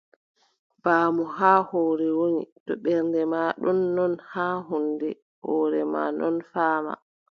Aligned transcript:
Faamu 0.83 1.23
haa 1.37 1.59
hoore 1.69 2.07
woni, 2.17 2.41
to 2.65 2.73
ɓernde 2.83 3.21
maa 3.33 3.51
non 3.97 4.13
haa 4.31 4.55
huunde, 4.67 5.09
hoore 5.45 5.81
maa 5.93 6.09
non 6.19 6.35
faama. 6.51 6.93